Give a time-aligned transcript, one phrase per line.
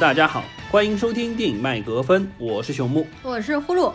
[0.00, 3.92] 大家好，欢迎收听电影麦格芬，我是熊木，我是呼噜。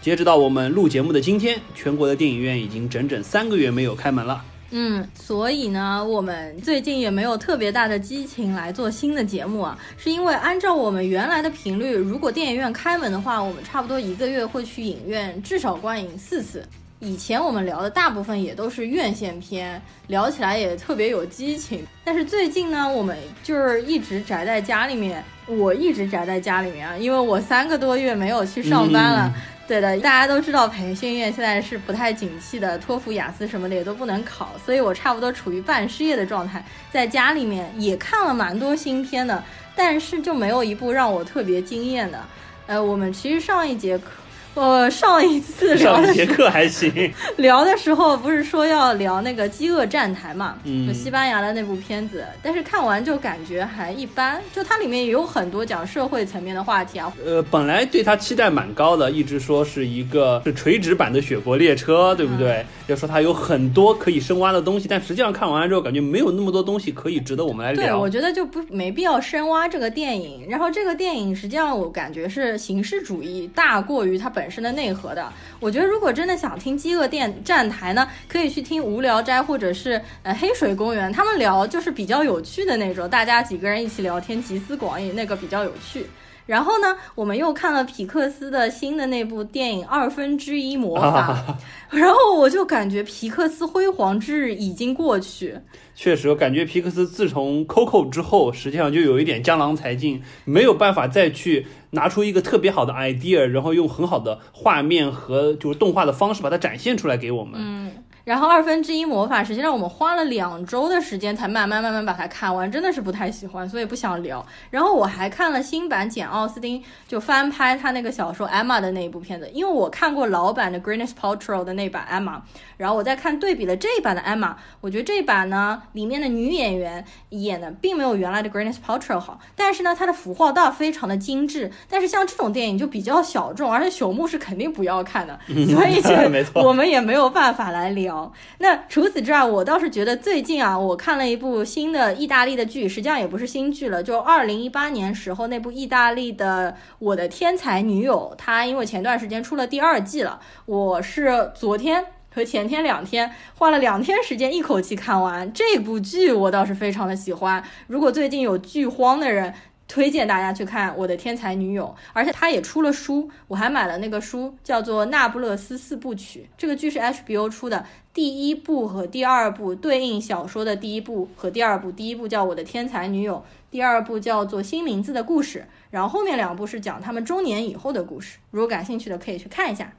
[0.00, 4.44] 截止到我们录节目的今天，全国的电影院已经整整三个月没有开门了。
[4.72, 16.66] 嗯，所以呢，我们最近也没有特别大的激情来做新的节目啊，是因为按照我们原来的频率，如果电影院开门的话，我们差不多一个月会去影院至少观影四次。
[16.98, 21.86] 以前我们聊的大部分也都是院线片，聊起来也特别有激情。
[22.02, 29.32] 但是最近呢，我们就是一直宅在家里面，我一直宅在家里面啊，因为我三个多月没有去上班了。
[29.66, 39.42] 对的，大家都知道培训院现在是不太景气的，托福、雅思什么的也都不能考，所以我差不多处于半失业的状态，在家里面也看了蛮多新片的，
[39.74, 42.20] 但是就没有一部让我特别惊艳的。
[42.66, 44.10] 呃，我们其实上一节课。
[44.54, 57.12] 我上一次 聊的节课还行， 聊的时候不是说要聊那个《饥饿站台》嘛，就西班牙的那部片子，但是看完就感觉还一般，就它里面也有很多讲社会层面的话题啊。
[57.24, 62.64] 呃，本来对它期待蛮高的，一直说是一个是垂直版的《雪国列车》，对不对？
[62.86, 67.82] 要说它有很多可以深挖的东西，但实际上看完了之后，感觉没有那么多东西可以值得我们来聊。
[67.82, 70.46] 对，我觉得就不没必要深挖这个电影。
[70.48, 74.43] 然后这个电影实际上我感觉是形式主义大过于它本。
[74.44, 86.04] 本身的内核的，我觉得如果真的想听饥饿电站台呢，可以去听无聊斋或者是呃黑水公园，他们聊就是比较有趣的那种，大家几个人一起聊天，集思广益，那个比较有趣。
[86.46, 91.56] 然后呢，我们又看了皮克斯的新的那部电影《二分之一魔法》，
[91.96, 95.58] 然后我就感觉皮克斯辉煌之日已经过去。
[95.94, 107.60] 确实，我感觉皮克斯自从 Coco 之后，实际上就有一点江郎才尽，没有办法再去拿出一个特别好的 idea，然后用很好的画面和就是动画的方式把它展现出来给我们。
[107.62, 107.90] 嗯。
[108.24, 114.44] 然后二分之一魔法，实际上我们花了两周的时间才慢慢慢慢把它看完，真的是不太喜欢，所以不想聊。
[114.70, 122.40] 然后我还看了新版简奥斯汀就翻拍他那个小说 Emma 的那一部片子，因为我看过老版的 Greenish Paltrow 的那版 Emma，
[122.78, 131.70] 然后我再看对比了这一版的 Emma，我觉得这版呢里面的女演员演的并没有原来的 Greenish Paltrow 好，但是呢它的服化道非常的精致。
[131.90, 135.38] 但是像这种电影就比较小众，而且朽木是肯定不要看的，
[135.68, 136.10] 所以就
[136.54, 138.13] 我们也没有办法来聊。
[138.58, 152.04] 那除此之外，我倒是觉得最近啊，我看了一部新的意大利的剧，实际上也不是新剧了，就二零一八年时候那部意大利的《我的天才女友》，它因为前段时间出了第二季了，我是昨天
[152.34, 157.62] 和前天两天花了两天时间一口气看完这部剧，我倒是非常的喜欢。
[157.86, 159.54] 如果最近有剧荒的人，
[159.86, 166.40] 推荐大家去看《我的天才女友》，而且他也出了书，我还买了那个书，叫做《那不勒斯四部曲》。
[166.56, 173.36] 这个剧是 HBO 出的，第一部和第二部对应小说的第一部和第二部，第一部叫《我的天才女友》，
[173.70, 175.58] 第二部叫做《新名字的故事》，
[175.90, 178.38] 然后后面两部是讲他们中年以后的故事。
[178.50, 179.92] 如果感兴趣的可以去看一下。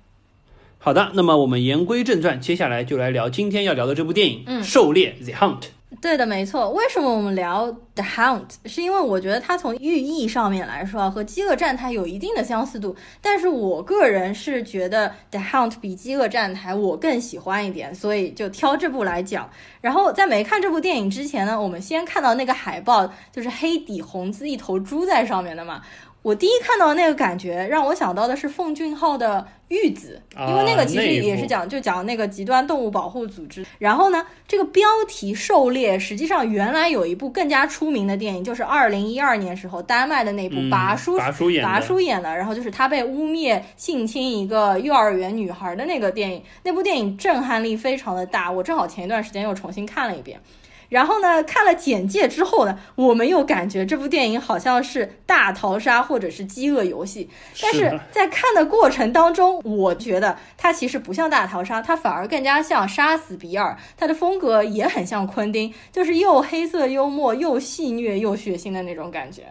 [0.77, 5.74] 好的，那么我们言归正传，接下来就来聊今天要聊的这部电影《狩猎》（The Hunt）。
[6.01, 6.71] 对的，没错。
[6.71, 8.49] 为什么我们聊 The Hunt？
[8.65, 12.95] 是因为我觉得它从寓意上面来说和《饥饿站台》有一定的相似度。
[13.21, 19.49] 但是我个人是觉得 The Hunt 比《饥饿站台》我更喜欢一点，所以就挑这部来讲。
[19.79, 25.81] 然后在没看这部电影之前呢，我们先看到那个海报，就是黑底红字一头猪在上面的嘛。
[26.25, 30.19] 我第一看到那个感觉，让我想到的是奉俊昊的《玉子》，
[30.49, 33.63] 因为那个其实也是讲就讲那个极端动物保护组织。
[33.77, 46.41] 然后呢，这个标题《狩猎》，实际上原来有一部更加出名的电影，就是二零一二年时候丹麦的那部拔叔拔叔演拔叔演的，然后就是他被污蔑性侵一个幼儿园女孩的那个电影。
[46.63, 50.39] 那部电影震撼力非常的大，我正好前一段时间又重新看了一遍。
[50.89, 57.29] 然后呢，看了简介之后呢，我们又感觉这部电影好像是大逃杀或者是饥饿游戏。
[57.61, 63.77] 但是在看的过程当中，我觉得它其实不像大逃杀，它反而更加像杀死比尔。
[63.97, 69.43] 它的风格也很像昆汀，就是又黑色幽默，又戏虐，又血腥的那种感觉。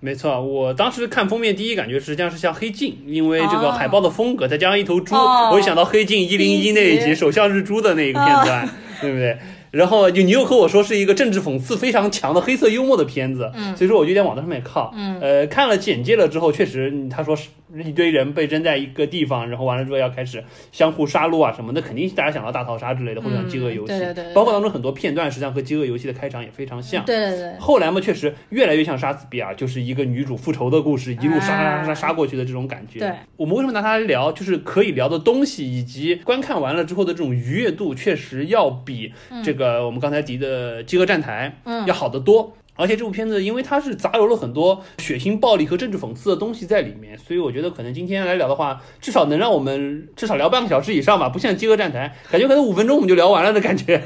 [0.00, 8.68] 没错，我当时看封面第一感觉实际上是像黑镜，因为这个海报的风格再加上一头猪，我一想到黑镜一零一那一集首相是猪的那一个片段，
[9.00, 9.38] 对不对？
[9.74, 17.48] 然后就你又和我说是一个政治讽刺非常强的黑色幽默的片子，嗯，所以说我就有点往那上面靠，嗯，呃，看了简介了之后，确实他说是
[17.84, 27.14] 一堆人被扔在一个地方，然后完了之后要开始相互杀戮啊什么的，肯定大家想到大逃杀之类的，或者像饥饿游戏，对对对，包括当中很多片段实际上和饥饿游戏的开场也非常像，对。
[27.14, 27.58] 对对。
[27.58, 32.98] 后来嘛，确实越来越像杀死比尔，就是一个女主复仇的故事，一路杀杀杀杀杀过去的这种感觉。
[32.98, 39.12] 对，我们为什么拿它来聊，就是可以聊的东西以及观看完了之后的这种愉悦度，确实要比
[39.42, 40.44] 这个我们刚才提的。
[40.44, 42.54] 的饥饿站台，嗯，要好得多。
[42.76, 53.98] 而且这部片子，因为它是杂糅了很多血腥、暴力和政治讽刺的东西在里面，所以我觉得可能今天来聊的话，至少能让我们至少聊半个小时以上吧，不像《饥饿站台》，感觉可能五分钟我们就聊完了的感觉。《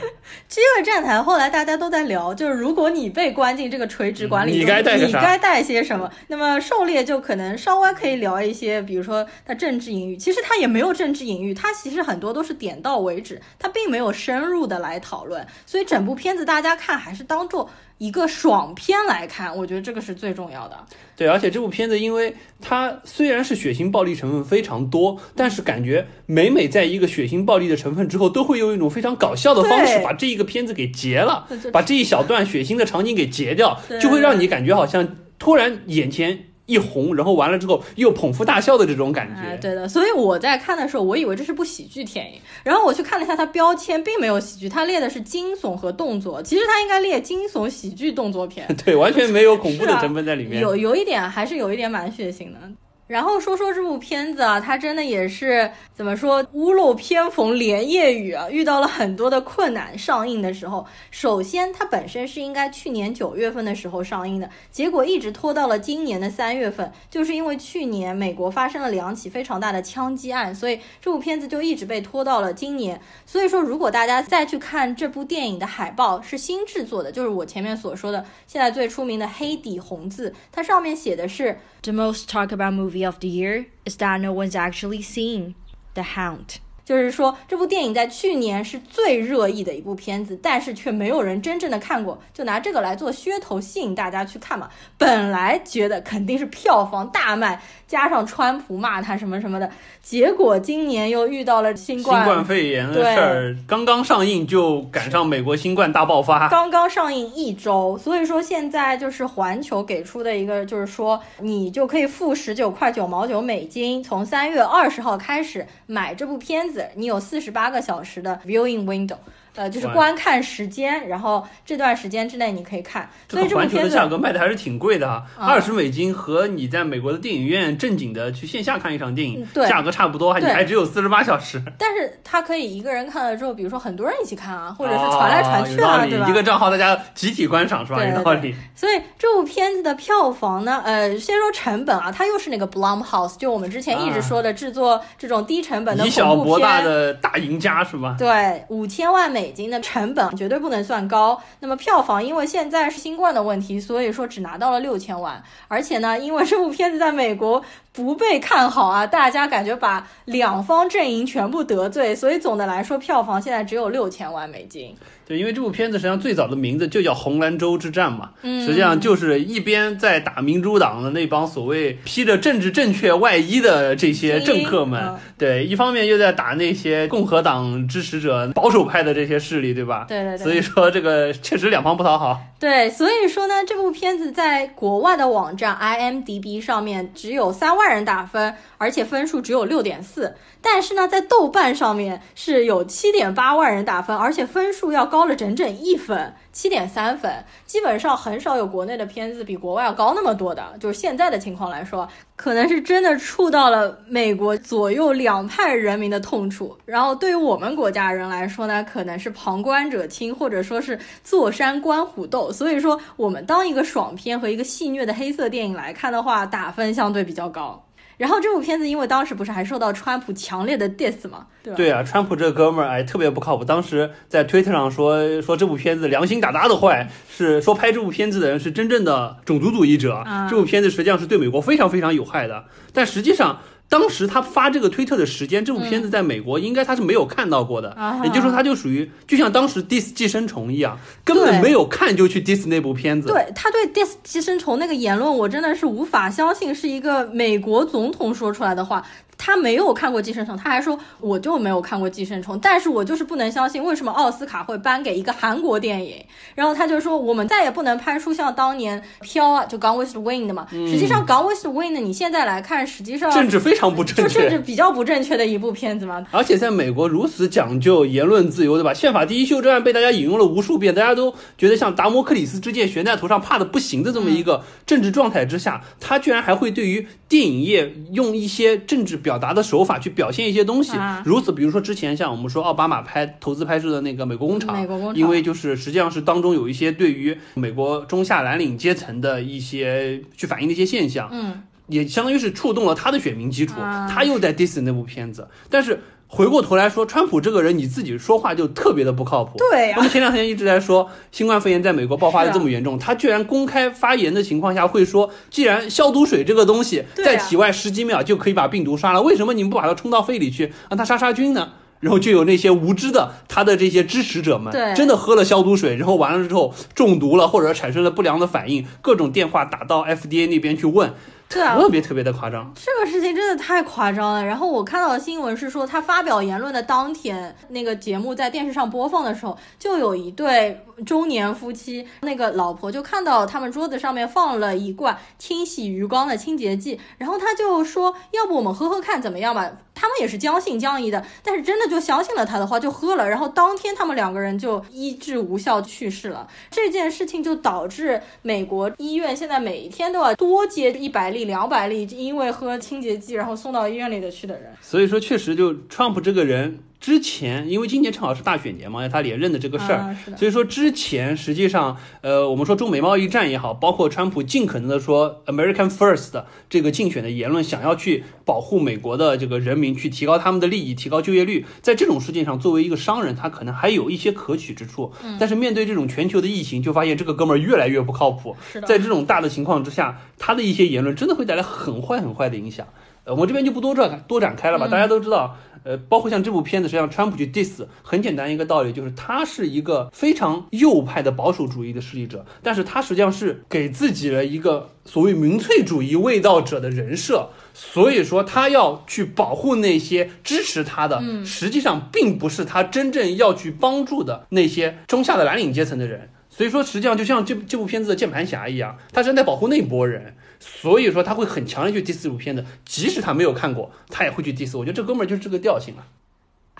[0.46, 6.10] 饥饿站台》后来大家都在聊，就是如果你被关进这个垂直管理，你该带你该带些什么？
[6.26, 17.70] 那么《狩猎》就可能稍微可以聊一些，比如说它政治隐喻，其实它也没有政治隐喻，它其实很多都是点到为止，它并没有深入的来讨论，所以整部片子大家看还是当做。
[17.98, 20.78] 一个爽片来看，我觉得这个是最重要的。
[21.16, 36.44] 对，而且这部片子，因为它虽然是血腥暴力成分非常多，但是感觉每每在一个血腥暴力的成分之后，都会用一种非常搞笑的方式把这一个片子给截了，把这一小段血腥的场景给截掉，就会让你感觉好像突然眼前。
[36.68, 39.88] 一红，然后完了之后又捧腹大笑的这种感觉，对的。
[39.88, 46.42] 所以我在看的时候，我以为这是部喜剧电影，然后我去看了一下它标签，并没有喜剧，它列的是惊悚和动作。
[46.42, 50.60] 其实它应该列惊悚喜剧动作片， 对，完全没有恐怖的成分在里面。
[50.60, 52.58] 有有一点还是有一点蛮血腥的。
[53.08, 59.98] 然后说说这部片子啊，它真的也是怎么说屋漏偏逢连夜雨啊，遇到了很多的困难。
[59.98, 73.00] 上映的时候，首先它本身是应该去年九月份的时候上映的，结果一直拖到了今年的三月份，就是因为去年美国发生了两起非常大的枪击案，所以这部片子就一直被拖到了今年。
[73.24, 81.58] 所以说，如果大家再去看这部电影的海报，是新制作的，就是我前面所说的现在最出名的黑底红字，它上面写的是。
[81.80, 85.54] The most talk about movie of the year is that no one's actually seen
[85.94, 86.56] The Hound.
[86.84, 94.70] 就是说，这部电影在去年是最热议的一部片子，但是却没有人真正的看过，就拿这个来做噱头，吸引大家去看嘛。
[94.96, 99.68] 本来觉得肯定是票房大卖，加上川普骂他什么什么的，
[100.02, 116.86] 结果今年又遇到了新冠新冠肺炎的事儿，刚刚上映就赶上美国新冠大爆发，刚刚上映一周，所以说现在就是环球给出的一个，就是说你就可以付十九块九毛九美金，从三月二十号开始买这部片子。
[116.94, 119.16] 你有四十八个小时的 viewing window。
[119.58, 123.10] 呃，就是观看时间，然后这段时间之内你可以看。
[123.28, 131.60] 所以这环球的价格卖的还是挺贵的啊，二十美金和你在美国的电影院正经的去线下看一场电影，价格差不多，你还只有四十八小时。
[131.76, 136.28] 但是它可以一个人看了之后，比如说很多人一起看啊，或者是传来传去啊，对吧？
[136.28, 138.04] 一个账号大家集体观赏是吧？
[138.04, 138.54] 有道理。
[138.76, 148.14] 所以这部片子的票房呢，呃，先说成本啊，它又是那个 Blumhouse，就我们之前一直说的制作这种低成本的以小博大的大赢家是吧？
[148.16, 150.36] 对，五千万美北京的成本。
[150.36, 151.40] 绝对不能算高。
[151.60, 155.42] 那么票房，因为现在是新冠的问题，所以说只拿到了六千万。
[155.68, 157.62] 而且呢，因为这部片子在美国
[158.04, 164.94] 不被看好啊，大家感觉把两方阵营全部得罪，所以总的来说，票房现在只有六千万美金。
[165.26, 180.06] 对，因为这部片子实际上最早的名字就叫《红蓝州之战》嘛，实际上就是一边在打民主党的那帮所谓披着政治正确外衣的这些政客们，对，一方面又在打那些共和党支持者、保守派的这些势力，对吧？
[180.08, 180.38] 对对对。
[180.38, 182.40] 所以说这个确实两方不讨好。
[182.58, 190.34] 对，所以说呢，这部片子在国外的网站 IMDB 上面只有三万人打分，而且分数只有六点四。
[190.60, 197.32] 但是呢，在豆瓣上面是有七点八万人打分，而且分数要高了整整一分，七点三分。
[197.64, 200.64] 基本上很少有国内的片子比国外要高那么多的。
[200.80, 206.76] 就是现在的情况来说，可能是真的触到了美国左右两派人民的痛处。
[206.84, 212.50] 然后对于我们国家人来说呢，可能是旁观者清，或者说是坐山观虎斗。
[212.50, 217.84] 所以说，我们当一个爽片和一个戏虐的黑色电影来看的话，打分相对比较高。
[218.18, 221.46] 然后这部片子因为当时不是还受到川普强烈的 diss 嘛？
[221.62, 221.76] 对吧？
[221.76, 223.64] 对啊，川普这哥们儿哎特别不靠谱。
[223.64, 230.22] 当时在推特上说说这部片子良心大大的坏，是说拍这部片子的人是真正的种族主义者。
[230.50, 232.64] 这部片子实际上是对美国非常非常有害的。
[232.92, 233.60] 但实际上。
[233.88, 243.28] 当时他发这个推特的时间，这部片子在美国应该他是没有看到过的，也就是说他就属于就像当时 diss 寄生虫一样，根本没有看就去 diss 那部片子。
[243.28, 249.04] 对他对 diss 寄生虫那个言论，我真的是无法相信是一个美国总统说出来的话。
[249.48, 256.22] 他没有看过《寄生虫》，他还说我就没有看过《寄生虫》，但是我就是不能相信为什么奥斯卡会颁给一个韩国电影。
[256.54, 260.66] 然后他就说我们再也不能拍出像当年《飘》啊，就《Gone with the Wind》嘛。
[260.70, 266.22] 实际上，《Gone with the Wind》你现在来看，实际上政治非常不正确，政治比较不正确的一部片子嘛。
[266.30, 268.92] 而且在美国如此讲究言论自由，对吧？
[268.92, 279.37] 宪法第一修正案被大家引用了无数遍，大家都觉得像达摩克里斯之剑悬在头上，怕的不行的这么一个政治状态之下，他居然还会对于电影业用一些政治表。
[279.38, 280.96] 表达的手法去表现一些东西。
[280.96, 293.80] 啊如此，比如说之前像我们说奥巴马拍投资拍摄的那个美国工厂，美国工厂因为就是实际上是当中有一些对于美国中下蓝领阶层的一些去反映的一些现象，嗯，也相当于是触动了他的选民基础。
[293.80, 296.00] 啊他又在 diss 那部片子，但是。
[296.30, 299.56] 回过头来说，川普这个人，你自己说话就特别的不靠谱。
[299.56, 311.70] 对呀我们前两天一直在说，新冠肺炎在美国爆发的这么严重，他居然公开发言的情况下会说，既然消毒水这个东西在体外十几秒就可以把病毒杀了，为什么你们不把它冲到肺里去，让它杀杀菌呢？
[312.00, 321.12] 然后就有那些无知的他的这些支持者们，真的喝了消毒水，然后完了之后中毒了，或者产生了不良的反应，各种电话打到 FDA 那边去问，
[321.48, 322.72] 对啊特别特别的夸张。
[322.74, 324.44] 这个事情真的太夸张了。
[324.44, 339.70] 然后我看到的新闻是说，他发表言论的当天，那个节目在电视上播放的时候，就有一对中年夫妻，那个老婆就看到他们桌子上面放了一罐清洗鱼缸的清洁剂，然后他就说，要不我们喝喝看怎么样吧？
[339.98, 343.28] 他们也是将信将疑的，但是真的就相信了他的话，就喝了。
[343.28, 346.46] 然后当天他们两个人就医治无效去世了。
[346.70, 354.70] 这件事情就导致美国医院现在每一天都要多接一百例、两百例因为喝清洁剂然后送到医院里的去的人。
[354.80, 375.12] 所以说，确实就 Trump 这个人之前，因为今年正好是大选年嘛，他连任的这个事儿，啊所以说之前实际上，呃，我们说中美贸易战也好，包括川普尽可能的说 American First 的这个竞选的言论，想要去保护美国的这个人民，去提高他们的利益，提高就业率，在这种事件上，作为一个商人，他可能还有一些可取之处。
[375.24, 375.36] 嗯。
[375.38, 378.56] 但是面对这种全球的疫情，就发现这个哥们儿越来越不靠谱。
[378.86, 382.86] 在这种大的情况之下，他的一些言论真的会带来很坏很坏的影响。
[383.24, 384.90] 呃，我这边就不多展多展开了吧，嗯。
[384.90, 406.30] 大家都知道，呃，包括像这部片子，实际上川普去 diss，很简单一个道理，就是他是一个非常右派的保守主义的势力者，但是他实际上是给自己了一个所谓民粹主义味道者的人设，所以说他要去保护那些支持他的，嗯实际上并不是他真正要去帮助的那些中下的蓝领阶层的人。
[406.50, 414.76] 所以说，实际上就像这这部片子的键盘侠一样，他是在保护那波人，所以说他会很强烈去 diss 这部片子，即使他没有看过，他也会去 diss。
[414.76, 416.04] 我觉得这哥们儿就是这个调性了。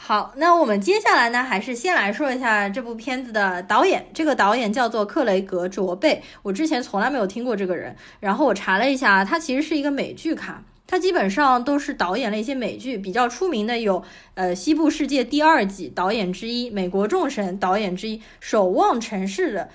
[0.01, 4.07] 好，那我们接下来呢，还是先来说一下这部片子的导演。
[4.15, 7.97] 这个导演叫做克雷格·卓贝，我之前从来没有听过这个人。
[8.21, 14.01] 然后我查了一下，他其实是一个美剧咖，他基本上都是导演了一些美剧，比较出名的有
[14.35, 19.69] 呃《西部世界》第二季导演之一，《美国众神》导演之一，《守望城市》的。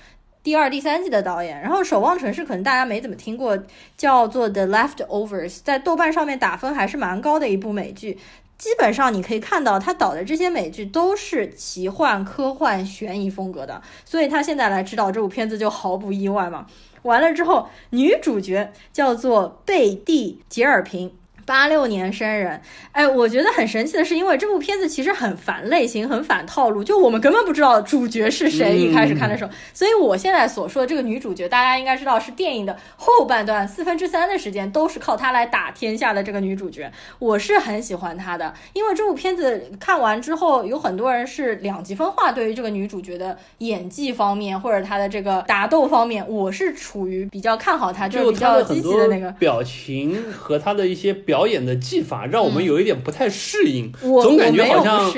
[0.43, 3.57] 第二、第三季的导演，然后《守望城市》可能大家没怎么听过，
[3.95, 8.19] 叫做《The Leftovers》，在豆瓣上面打分还是蛮高的一部美剧。
[8.57, 16.67] 基本上你可以看到，他导的这些美剧都是奇幻、科幻、悬疑风格的，所以他现在来指导这部片子就毫不意外嘛。
[17.03, 21.13] 完了之后，女主角叫做贝蒂·杰尔平。
[21.45, 28.77] 八六年生人，哎，我觉得很神奇的是，因为这部片子其实很反类型，很反套路，就我们根本不知道主角是谁。
[28.77, 49.31] 一开始看的时候，所以我现在所说的这个女主角，大家应该知道是电影的后半段四分之三的时间都是靠她来打天下的这个女主角，我是很喜欢她的，因为这部片子看完之后，有很多人是两极分化，对于这个女主角的演技方面或者她的这个打斗方面，我是处于比较看好她，就是比较积极的那个。
[49.33, 55.11] 表情和她的一些表演的技法，让我们有一点不太适应，我总感觉好像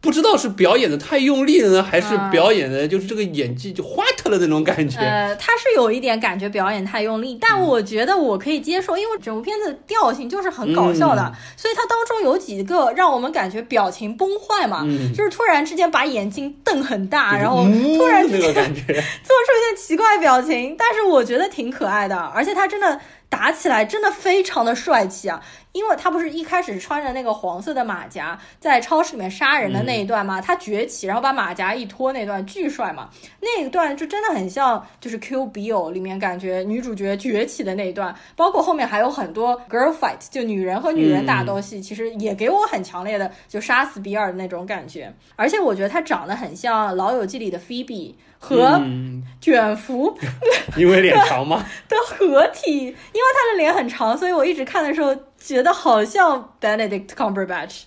[0.00, 2.30] 不知道是表演的太用力了呢，还是啊。
[2.30, 5.00] 表演的就是这个演技就 what 了那种感觉。
[5.00, 11.34] 呃，他是有一点感觉表演太用力，但我觉得我可以接受，因为整部片子调性就是很搞笑的，嗯。
[11.56, 15.12] 所以它当中有几个让我们感觉表情崩坏嘛，嗯。
[15.12, 25.42] 就是突然之间把眼睛瞪很大，然后嗯突然之那间 做出一些奇怪表情，但是我觉得挺可爱的，而且他真的打起来真的非常的帅气啊！
[25.72, 50.16] 因为他不是一开始穿着那个黄色的马甲在超市里面杀人的那一段嘛，他崛起然后把马甲一脱那段巨帅嘛，那一段就真的很像就是 Q B O 里面感觉女主角崛起的那一段，包括后面还有很多 girl fight，就女人和女人打斗戏，其实也给我很强烈的就杀死比尔的那种感觉，而且我觉得他长得很像《老友记》里的菲比和嗯，卷福。
[50.76, 52.94] 因为脸长吗， 的合体，因为
[53.34, 57.82] 他的脸很长，所以我一直看的时候觉得好像 Benedict Cumberbatch。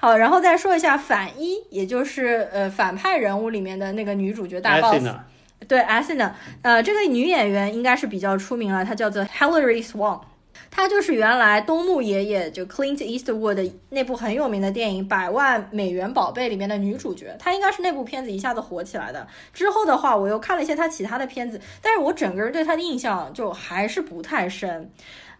[0.00, 5.14] 好，然后再说一下反一，也就是呃反派人物里面的那个女主角大 boss，Asina
[5.68, 6.32] 对 Asina，
[6.62, 10.22] 呃，这个女演员应该是比较出名了，她叫做 Hilary Swank。
[10.74, 19.28] 她就是原来东木爷爷就 Clint Eastwood 的那部很有名的电影《百万美元宝贝》里面的女主角，她应该是那部片子一下子火起来的。
[19.52, 24.90] 之后的话，我又看了一些她其他的片子，但是我整个人对她的印象就还是不太深。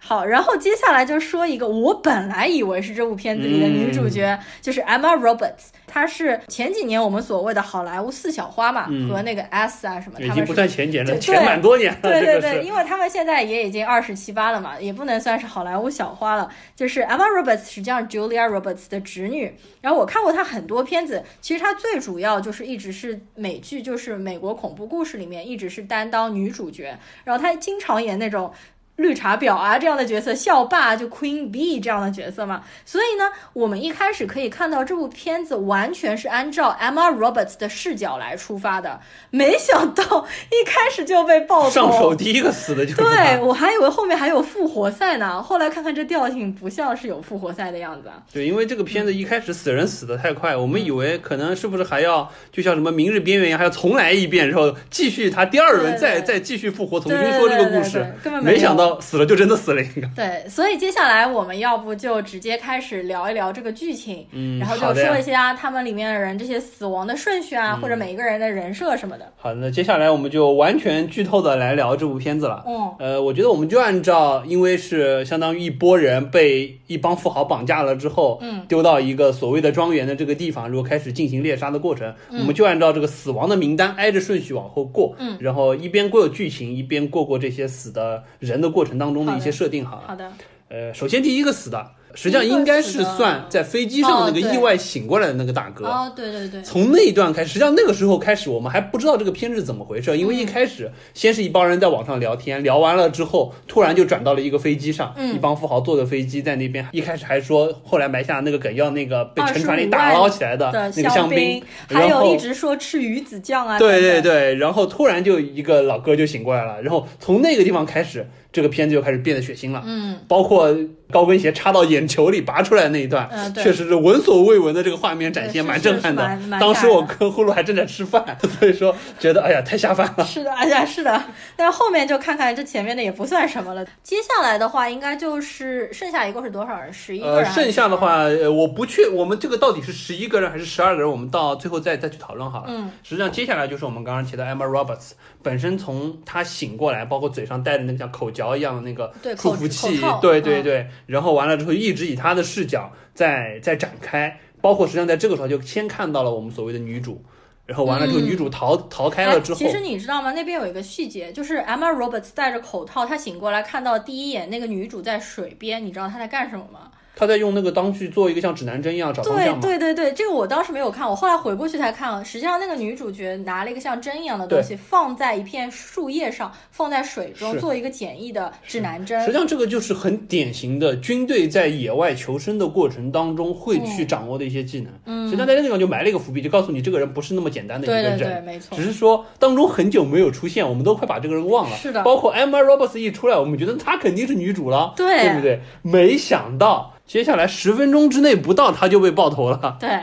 [0.04, 11.98] 好，然后接下来就说一个，我本来以为是这部片子里的女主角，就是 Emma Roberts，她是前几年我们所谓的好莱坞四小花嘛，和那个 S 啊什么，已经不算前几年前蛮多年了。
[12.02, 16.50] 对对对，因为他们现在也已经二十七八了嘛，也不能算是好莱坞小花了。
[16.74, 28.52] 就是 Emma Roberts 实际上 Julia Roberts 的侄女，然后我看过她很多片子，其实她最主要就是一直是美剧，就是美国恐怖故事里面一直是担当女主角，然后她经常演那种。
[28.96, 48.22] 绿茶婊啊这样的角色，校霸就 Queen Bee 这样的角色嘛，所以呢，我们一开始可以看到这部片子完全是按照 Emma Roberts 的视角来出发的，没想到一开始就被爆头，上手第一个死的就是对我还以为后面还有复活赛呢，后来看看这调性不像是有复活赛的样子啊。
[48.32, 57.98] 对，因为这个片子一开始死人死的太快，我们以为可能是不是还要就像什么《明日边缘》一样，还要重来一遍，然后继续他第二轮再对再继续复活，重新说这个故事。
[57.98, 60.08] 对，根本没没想到死了就真的死了一个。
[60.14, 69.32] 对，所以接下来我们要不就直接开始聊一聊这个剧情，嗯然后就说一下他们里面的人这些死亡的顺序啊，或者每一个人的人设什么的。
[69.36, 72.64] 好，那接下来我们就完全剧透的来聊这部片子了。
[72.66, 90.04] 嗯，呃，我觉得我们就按照，因为是相当于一拨人被一帮富豪绑架了之后，嗯，丢到一个所谓的庄园的这个地方，如果开始进行猎杀的过程，我们就按照这个死亡的名单挨着顺序往后过，嗯，然后一边过剧情，一边过过这些死的人的过程当中的一些设定好了。
[90.08, 90.32] 好的，
[90.68, 95.86] 呃，首先第一个死的，实际上应该是算在飞机上的那个意外醒过来的那个大哥。
[95.86, 105.34] 哦，对对对，从那一段开始，实际上那个时候开始，我们还不知道这个片子怎么回事，因为一开始先是一帮人在网上聊天，聊完了之后，突然就转到了一个飞机上，嗯。
[105.34, 120.68] 一帮富豪坐的飞机在那边，一开始还说，后来埋下那个梗，要那个被沉船里打捞起来的的那个香槟，还有一直说吃鱼子酱啊，对对对，然后突然就一个老哥就醒过来了，然后从那个地方开始，这个片子就开始变得血腥了，嗯，包括
[121.12, 126.38] 高跟鞋插到眼球里拔出来那一段，嗯确实是闻所未闻的这个画面展现，蛮震撼的。
[126.58, 130.24] 当时我跟呼噜还正在吃饭， 所以说觉得哎呀太下饭了。
[130.24, 131.22] 是的，哎呀，是的，
[131.54, 133.84] 但是后面就看看这前面的也不算什么了。
[134.02, 136.92] 接下来的话，应该就是剩下一共是多少人？
[136.92, 137.44] 十一个呃，人？
[137.44, 142.66] 呃剩下的话，呃，我不确，我们这个到底是十一个人还是十二个人，我们到最后再再去讨论好了。
[142.68, 145.10] 嗯，实际上接下来就是我们刚刚提到 Emma Roberts
[145.42, 150.62] 本身从她醒过来，包括嘴上戴的那个像口嚼一样的那个口束缚器对对嗯。
[150.62, 157.22] 对，然后完了之后一直以他的视角在在展开，包括实际上在这个时候就先看到了我们所谓的女主。
[157.64, 160.32] 然后完了之后，嗯女主逃逃开了之后，哎其实你知道吗？
[160.32, 166.90] 那边有一个细节，就是 Emma Roberts 戴着口套，她醒过来看到第一眼那个女主在水边，你知道她在干什么吗？
[167.22, 169.60] 她在用那个当去做一个像指南针一样找方对向嘛。
[169.62, 172.12] 对对对，这个我当时没有看，我后来回过去才看。
[172.24, 179.32] 实际上，那个女主角拿了一个像针一样的东西，放在一片树叶上，放在水中做一个简易的指南针实际。
[179.34, 184.92] 上，这个就是很典型的军队在野外求生的过程当中会去掌握的一些技能。
[185.06, 188.82] 嗯，实际上在那个地方就埋了一个伏笔，就告诉你这个人不是那么简单的一个人，对对对，没错只。
[188.82, 191.76] 是说当中很久没有出现，我们都快把这个人忘了。
[191.76, 195.60] 是的包括 Emma Roberts 一出来，我们觉得她肯定是女主了，对对不对？
[195.82, 199.76] 没想到接下来十分钟之内不到，他就被爆头了。
[199.78, 200.02] 对，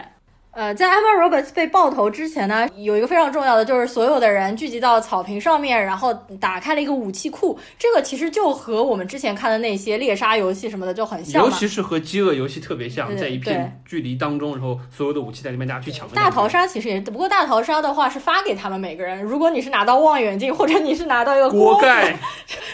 [0.51, 7.57] 呃，在 Emma Roberts 被爆头之前呢，有一个非常重要的，就是所有的人聚集到草坪上面，然后打开了一个武器库。
[7.79, 11.43] 这个其实就和我们之前看的那些猎杀游戏什么的就很像。
[11.43, 16.07] 尤其是和饥饿游戏特别像，在一片距离当中，然后所有的武器在里面大家去抢。
[16.09, 19.23] 大逃杀其实也，不过大逃杀的话是发给他们每个人。
[19.23, 22.15] 如果你是拿到望远镜，或者你是拿到一个子锅盖，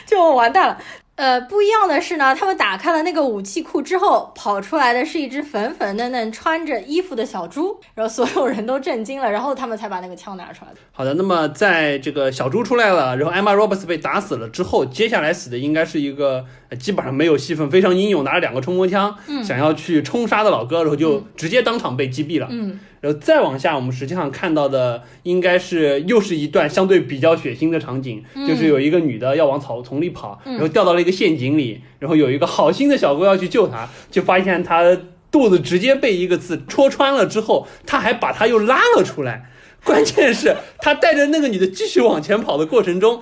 [0.05, 0.77] 就完蛋了。
[1.15, 10.77] 呃，不一样的是呢，他们打开了那个武器库之后，跑出来的是一只粉粉嫩嫩、穿着衣服的小猪，然后所有人都震惊了，然后他们才把那个枪拿出来的。
[10.91, 22.47] 好的，那么在这个小猪出来了，然后 Emma Roberts 被打死了之后，接下来死的应该是一个呃基本上没有戏份，非常英勇，拿着两个冲锋枪，想要去冲杀的老哥，然后就直接当场被击毙了。
[22.51, 34.97] 嗯，然后再往下，我们实际上看到的应该是又是一段相对比较血腥的场景，就是有一个女的要往草丛里跑，然后掉到了一个陷阱里，然后有一个好心的小哥要去救她，就发现她
[35.31, 39.51] 肚子直接被一个刺戳穿了之后，他还把她又拉了出来。
[39.83, 43.21] 关键是，他带着那个女的继续往前跑的过程中，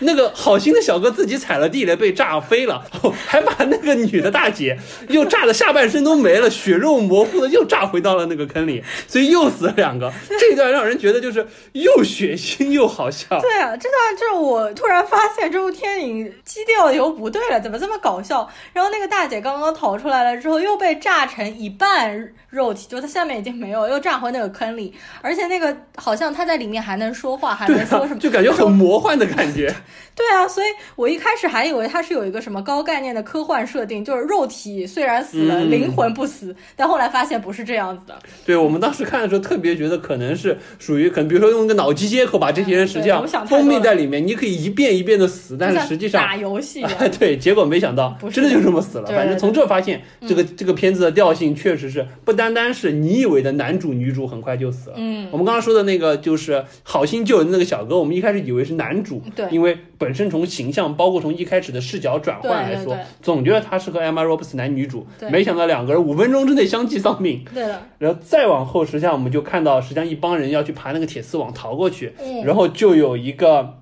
[0.00, 2.84] 那个好心的小哥自己踩了地雷被炸飞了，
[3.26, 4.76] 还把那个女的大姐
[5.08, 10.12] 又炸的下半身都没了，血肉模糊的又炸回到了那个坑里，所以又死了两个。
[10.40, 13.40] 这一段让人觉得就是又血腥又好笑。
[13.40, 18.48] 对啊，这段就是我突然发现这部电影基调又不对了，怎么这么搞笑？
[18.72, 29.72] 然后那个大姐刚刚逃出来了之后，又被炸成一半肉体，就她下面已经没有，又炸回那个坑里，而且那个好像她在里面还能说话，还能说什，么，就感觉很魔幻的感觉。
[30.16, 30.66] 对啊，所以
[30.96, 35.70] 我一开始还以为它是有一个什么高概念的科幻设定，就是肉体虽然死了，嗯。
[35.74, 38.16] 灵魂不死，但后来发现不是这样子的。
[38.46, 46.84] 对我们当时看的时候，特别觉得可能是属于可能，比如说用一个脑机接口把这些人实际上封闭在里面，你可以一遍一遍的死，但是实际上打游戏
[47.18, 49.06] 对，结果没想到 真的就这么死了。
[49.06, 54.96] 反正从这发现，这个这个片子的调性确实是不单单是你以为的男主女主很快就死了。
[54.98, 59.46] 嗯，我们刚刚说的那个就是好心救人的那个小哥，我们一开始以为是男主，对。
[59.50, 62.96] 因为本身从形象，包括从一开始的视角转换来说，对对。
[62.96, 65.30] 对总觉得他是和 Emma Roberts 男女主，对。
[65.30, 67.44] 没想到两个人五分钟之内相继丧命。
[67.52, 73.78] 对的，然后再往后，实际上我们就看到，实际上一帮人要去爬那个铁丝网逃过去，嗯，然后就有一个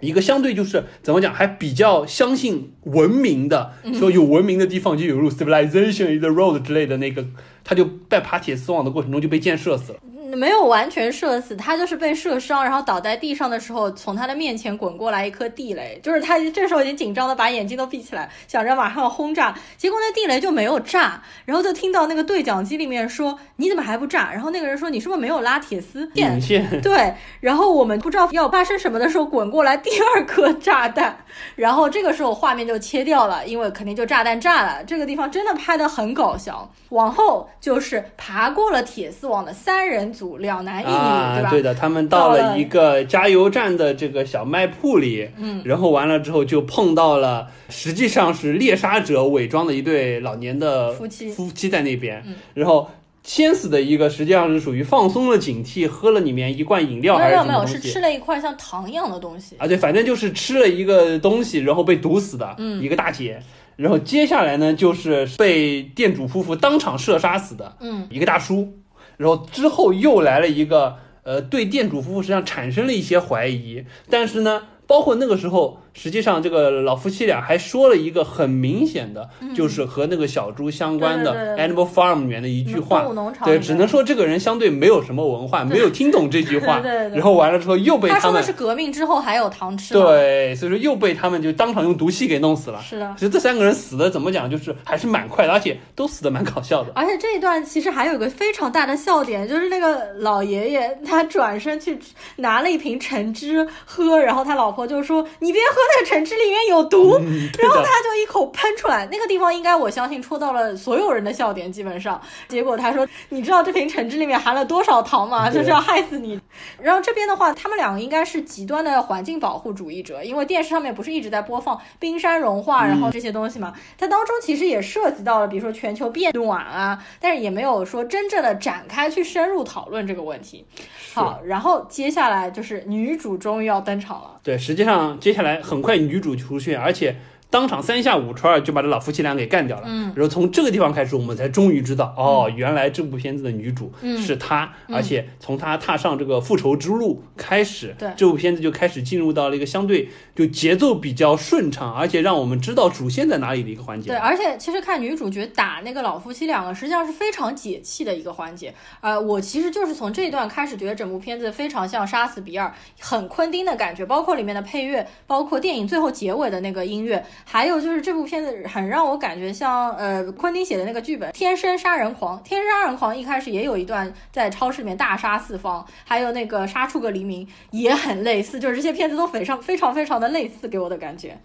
[0.00, 3.94] 一个相对就是怎么讲，还比较相信文明的，嗯。
[3.94, 7.24] 说有文明的地方就有路，civilization is the road 之类的那个，
[7.62, 9.98] 他就在爬铁丝网的过程中就被箭射死了。
[10.34, 24.30] 没有完全射死，他就是被射伤，然后倒在地上的时候，从他的面前滚过来一颗地雷，就是他这时候已经紧张的把眼睛都闭起来，想着马上要轰炸，结果那地雷就没有炸，然后就听到那个对讲机里面说你怎么还不炸？
[24.32, 26.40] 然后那个人说你是不是没有拉铁丝线？
[26.40, 31.16] 线， 对，然后我们不知道要发生什么的时候，滚过来第二颗炸弹，
[31.56, 34.82] 然后这个时候画面就切掉了，因为肯定就炸弹炸了。
[34.84, 36.70] 这个地方真的拍的很搞笑。
[36.90, 41.50] 往后就是爬过了铁丝网的三人组，两男一女，啊，吧？
[41.50, 52.88] 对的，他们到到了了一个加油站的这个小卖铺里，嗯，然后完了之后就碰到了，实际上是猎杀者伪装的一对老年的夫妻夫妻在那边，嗯然后。
[53.26, 59.56] 先死的一个实际上是属于放松了警惕，喝了里面一罐饮料还是没有没有，什么东西是吃了一块像糖一样的东西。
[59.56, 59.66] 啊？
[59.66, 63.40] 对，反正就是吃了一个东西，然后被毒死的，嗯一个大姐。
[63.76, 68.70] 然后接下来呢，就是被店主夫妇当场射杀死的，嗯，一个大叔，
[69.16, 83.06] 然后之后又来了一个，呃，对店主夫妇实际上产生了一些怀疑，但是呢，包括那个时候，实际上这个老夫妻俩还说了一个很明显的，就是和那个小猪相关的 Animal Farm 里面的一句话
[83.44, 86.80] 对，只能说这个人相对没有什么文化，没有听懂这句话，
[87.12, 90.04] 然后完了之后又被们他说的是革命之后还有糖吃嘛。
[90.04, 92.80] 对，所以说又被他们就当场用毒气给弄死了。
[92.82, 93.14] 是的。
[93.16, 96.92] 其实这三个人死的怎么讲，就是还是蛮快的，而且都死的蛮搞笑的。
[96.94, 101.98] 而且这一段其实还有个非常大的笑点，就是那个老爷爷他转身去
[102.36, 107.16] 拿了一瓶橙汁喝，然后他老婆就说：“你别喝那个橙汁里面有毒。
[107.20, 107.84] 嗯， 然后的。
[107.84, 112.20] 他就一口喷出来，那个地方应该我相信戳到了所有人的笑点，基本上。
[112.48, 115.48] 结果他说：“你知道这瓶橙汁里面含了多少糖吗？
[115.48, 116.40] 就是要害死你。”
[116.82, 130.64] 然后这边的话，他们两个应该是极端的环境保护主义者，因为电视上面不是一直在播放冰山融化，然后这些东西嘛，它当中其实也涉及到了，比如说全球变暖啊，但是也没有说真正的展开去深入讨论这个问题。
[131.12, 134.40] 好，然后接下来就是女主终于要登场了。
[134.42, 137.14] 对，实际上接下来很快女主出现，而且
[137.50, 139.84] 当场三下五除二就把这老夫妻俩给干掉了。
[139.86, 154.08] 嗯，然后从这个地方开始，我们才终于知道，哦，原来这部片子的女主嗯是她，嗯而且从她踏上这个复仇之路开始，对这部片子就开始进入到了一个相对就节奏比较顺畅，而且让我们知道主线在哪里的一个环节。
[154.08, 158.74] 对，而且其实看女主角打那个老夫妻两个，实际上是非常解气的一个环节。
[159.00, 162.66] 呃，我其实就是从这一段开始，觉得整部片子非常像《杀死比尔》，
[162.98, 172.38] 很昆汀的感觉，包括里面的配乐，包括电影最后结尾的那个音乐，还有就是这部片子很让我感觉像呃昆汀写的那个剧本《天生杀人狂》。
[172.42, 181.38] 《天生杀人狂》一开始也有一段在超市里面大杀四方，还有那个《杀出个黎明》也很类似，就是这些片子都非常非常非常的类似，给我的感觉。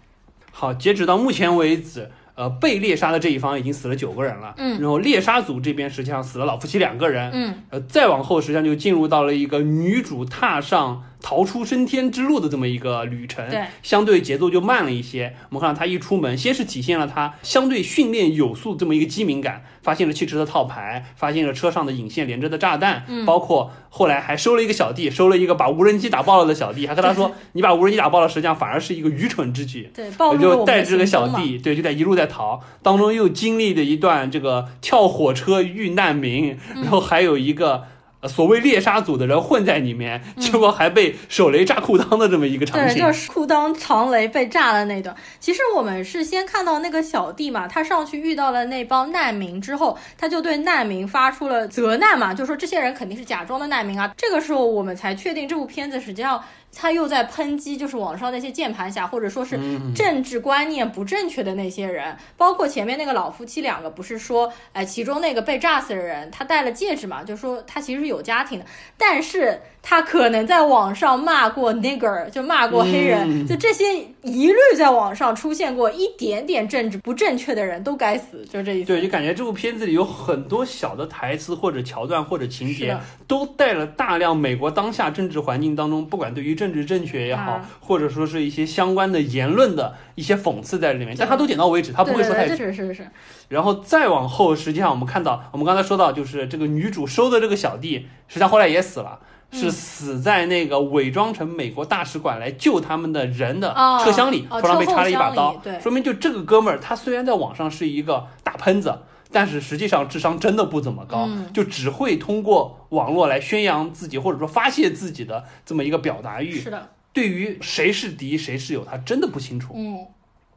[0.50, 15.34] 好，截止到目前为止，呃，被猎杀的这一方已经死了九个人了，嗯然后猎杀组这边实际上死了老夫妻两个人，嗯，呃，再往后实际上就进入到了一个女主踏上逃出升天之路的这么一个旅程，对，相对节奏就慢了一些。
[15.50, 29.90] 我们看到他一出门，先是体现了他相对训练有素这么一个机敏感，发现了汽车的套牌，发现了车上的引线连着的炸弹，嗯包括后来还收了一个小弟，收了一个把无人机打爆了的小弟，还跟他说， 你把无人机打爆了，实际上反而是一个愚蠢之举。
[29.94, 37.70] 对，暴我就带着这个小弟，对，就在一路在逃，当中又经历了一段这个跳火车遇难民，嗯然后还有一个。
[37.72, 37.86] 呃
[38.28, 45.14] 所谓猎杀组的人混在里面，嗯结果还被手雷炸裤裆的这么一个场对，景，就是裤裆长雷被炸的那段。
[45.38, 54.12] 其实我们是先看到那个小弟嘛，他上去遇到了那帮难民之后，他就对难民发出了责难嘛，就说这些人肯定是假装的难民啊。
[54.16, 56.42] 这个时候我们才确定这部片子实际上
[56.74, 59.92] 他又在抨击，就是网上那些键盘侠，或者说是嗯。
[59.94, 68.64] 政治观念不正确的那些人，包括前面那个老夫妻两个，不是说，哎，其中那个被炸死的人他戴了戒指嘛，就说他其实是有家庭的，
[68.96, 73.46] 但是他可能在网上骂过 nigger，就骂过黑人，嗯。
[73.46, 73.84] 就这些
[74.22, 78.86] 一律在网上出现过一点点政治不正确的人都该死，就这意思。
[78.88, 87.70] 对，就感觉这部片子里有很多小的台词或者桥段或者情节，都带了大量美国当下政治环境当中，不管对于政治正确也好，啊。
[87.80, 93.06] 或者说是一些相关的言论的一些讽刺在里面，但他都点到为止，他不会说太是是是，
[93.48, 99.18] 然后再往后，实际上我们看到，我们刚才说到，就是这个女主收的这个小弟，实际上后来也死了。
[99.52, 108.96] 嗯是死在那个伪装成美国大使馆来救他们的人的哦车厢里，哦头上被插了一把刀说明就这个哥们儿，他虽然在网上是一个大喷子，
[109.32, 116.52] 但是实际上智商真的不怎么高，嗯就只会通过网络来宣扬自己或者说发泄自己的这么一个表达欲。
[116.60, 119.74] 是的，对于谁是敌谁是友，他真的不清楚。
[119.76, 120.06] 嗯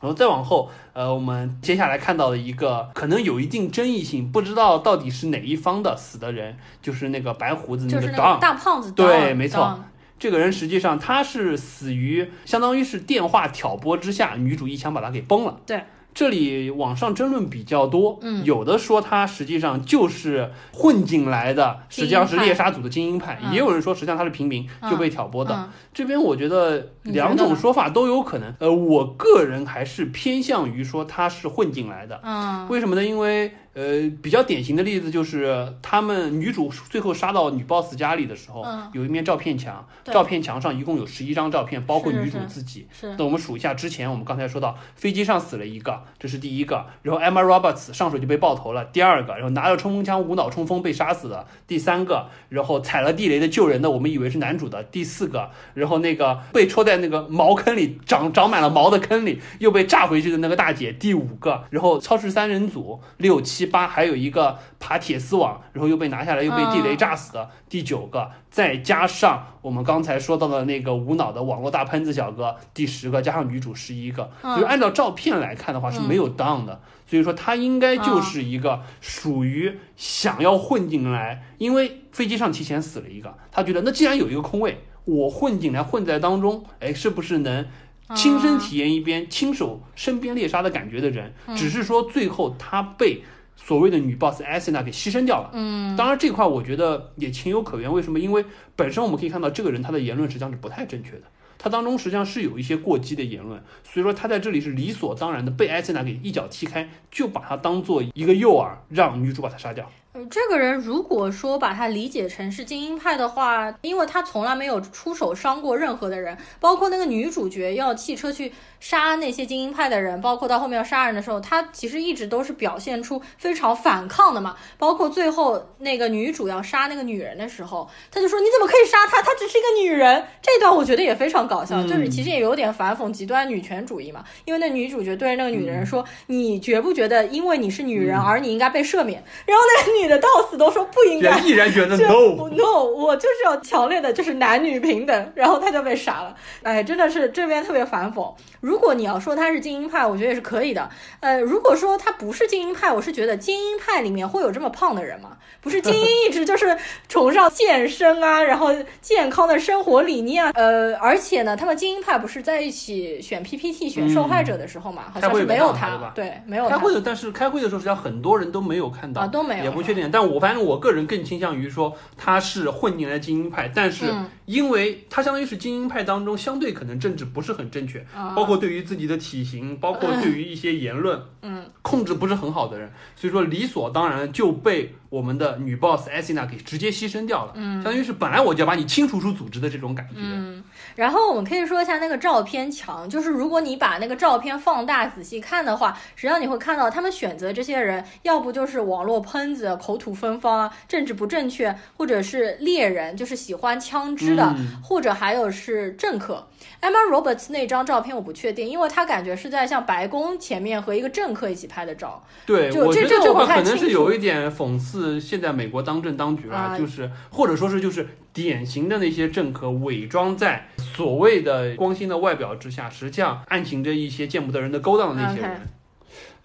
[0.03, 8.37] 然后再往后，呃，我们接下来看到的一个可能有一定争议性，不知道到底是哪一方的死的人，就是那个白胡子那个。
[8.41, 9.79] 大胖子，对没错
[10.19, 15.57] 这个人实际上他是死于相当于是电话挑拨之下，女主一枪把他给崩了。
[15.65, 15.81] 对。
[16.13, 25.53] 这里网上争论比较多，嗯有的说他实际上就是混进来的，实际上是猎杀组的精英派，嗯也有人说实际上他是平民、嗯就被挑拨的。
[25.55, 28.51] 嗯这边我觉得两种说法都有可能。
[28.57, 32.19] 呃，我个人还是偏向于说他是混进来的。
[32.23, 33.05] 嗯为什么呢？
[33.05, 42.87] 因为呃，比较典型的例子就是他们女主最后杀到女 boss 家里的时候，嗯有一面照片墙，照片墙上一共有十一张照片，包括女主自己。
[42.91, 74.55] 是那我们数一下，之前我们刚才说到飞机上死了一个，这是第一个，然后 Emma Roberts 上手就被爆头了，第二个，然后拿着冲锋枪无脑冲锋被杀死的，第三个，然后踩了地雷的救人的，我们以为是男主的，第四个，然后那个被戳在那个茅坑里长长满了毛的坑里又被炸回去的那个大姐，第五个，然后超市三人组六七八，还有一个爬铁丝网，然后又被拿下来又被地雷炸死的，第九个，再加上我们刚才说到的那个无脑的网络大喷子小哥，第十个，加上女主十一个，嗯。
[74.55, 87.65] 就是按照照片来看的话是没有 down 的，所以说他应该就是一个属于想要混进来，因为飞机上提前死了一个，他觉得那既然有一个空位，我混进来混在当中，哎，是不是能？
[88.13, 93.23] 亲身体验一边亲手身边猎杀的感觉的人，只是说最后他被
[93.65, 95.51] 所谓的女 boss i n a 给牺牲掉了。
[95.53, 97.91] 嗯，当然这块我觉得也情有可原。
[97.91, 98.19] 为什么？
[98.19, 98.43] 因为
[98.75, 101.23] 本身我们可以看到这个人他的言论实际上是不太正确的，
[101.57, 109.89] 他当中实际上是有一些过激的言论，所以说他在这里是理所当然的被 i n a 给一脚踢开，就把他当做一个诱饵，让女主把他杀掉。
[110.13, 124.57] 呃这个人如果说把他理解成是精英派的话，因为他从来没有出手伤过任何的人，包括那个女主角要汽车去杀那些精英派的人，包括到后面要杀人的时候，他其实一直都是表现出非常反抗的嘛。
[124.77, 129.21] 包括最后那个女主要杀那个女人的时候，他就说你怎么可以杀她？
[129.21, 130.21] 她只是一个女人。
[130.41, 134.21] 这段我觉得也非常搞笑，嗯就是其实也有点反讽极端女权主义嘛。
[134.43, 141.39] 因为那女主角对着那个女人说：“你觉不觉得因为你是女人而你应该被赦免？”然后那个女的到死都说不应该。
[141.39, 142.49] 毅然觉得 no。
[142.49, 146.35] no，我就是要强烈的，就是男女平等，然后他就被杀了。
[146.63, 148.29] 哎，真的是这边特别反讽。
[148.59, 150.89] 如果你要说他是精英派，我觉得也是可以的。
[151.19, 155.37] 呃，如果说他不是精英派，我是觉得精英派里面会有这么胖的人吗？
[155.61, 158.69] 不是精英一直就是崇尚健身啊，然后
[159.01, 160.51] 健康的生活理念啊。
[160.55, 166.77] 呃，而且呢，他们精英派不是在一起选 PPT 选受害者的时候嘛，好像是没有他对，没有他。
[166.77, 170.09] 开会的，但是开会的时候，实际上很多人都没有看到，啊都没有也不确定。
[170.11, 187.51] 但我反正我个人更倾向于说他是混进来的精英派，但是嗯因为他相当于是精英派当中相对可能政治不是很正确，啊包括对于自己的体型，包括对于一些言论， 嗯，控制不是很好的人，所以说理所当然就被我们的女 boss a s i n a 给直接牺牲掉了。
[187.55, 190.13] 嗯，相当于是本来我就要把你清除出组织的这种感觉。
[190.15, 190.63] 嗯，
[190.95, 206.47] 然后我们可以说一下那个照片墙，就是如果你把那个照片放大仔细看的话，实际上你会看到他们选择这些人，要不就是网络喷子、口吐芬芳啊，政治不正确，或者是猎人，就是喜欢枪支的，嗯或者还有是政客。
[206.81, 212.23] Emma Roberts 那张照片我不确定，因为他感觉是在像白宫前面和一个政客一起拍的照。
[212.45, 225.61] 对，就我觉得这这这块可能是有一点讽刺现在美国当政当局啊就是或者说是就是典型的那些政客伪装在所谓的光鲜的外表之下，实际上暗行着一些见不得人的勾当的那些人。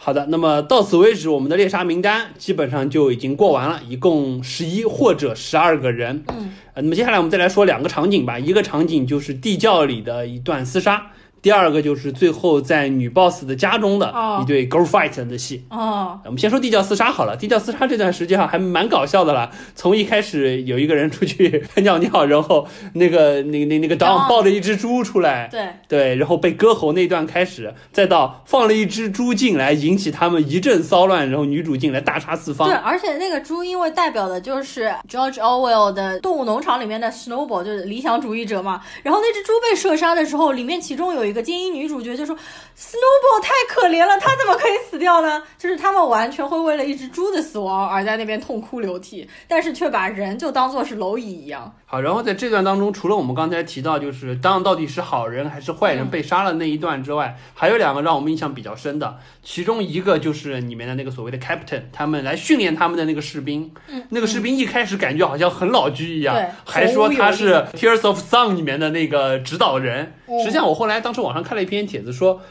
[0.00, 6.22] 好的，那么到此为止，我们的猎杀名单基本上就已经过完了，一共十一或者十二个人。
[6.28, 11.10] 嗯，呃，那么接下来我们再来说两个场景吧，一个场景就是地窖里的一段厮杀。
[11.40, 15.64] 第二个就是最后在女 boss 的家中的哦一对 girl fight 的戏。
[15.70, 19.50] 哦，我们先说地窖厮杀好了，地窖厮杀这段实际上还蛮搞笑的啦。
[19.74, 32.76] 从一开始有一个人出去尿尿，然后那个那个那那个哦抱着一只猪出来，对，对，然后被割喉那段开始，再到放了一只猪进来，引起他们一阵骚乱，然后女主进来大杀四方对，。
[32.76, 38.80] 而且那个猪因为代表的就是 George Orwell 的《动物农场》里面的 Snowball，就是理想主义者嘛。
[39.02, 42.36] 然后那只猪被射杀的时候，里面其中有一个精英女主角就说
[42.76, 51.74] ：“Snowball 太可怜了，他怎么可以死掉呢？”就是他们完全会为了一只猪的死亡而在那边痛哭流涕，但是却把人就当做是蝼蚁一样。
[51.90, 70.12] 好，然后在这段当中，除了我们刚才提到就是当到底是好人还是坏人嗯被杀了那一段之外，还有两个让我们印象比较深的，其中一个就是里面的那个所谓的 captain，他们来训练他们的那个士兵，嗯那个士兵一开始感觉好像很老居一样，对还说他是 Tears of Song 里面的那个指导人。
[70.26, 72.42] 嗯实际上，我后来当时网上看了一篇帖子说。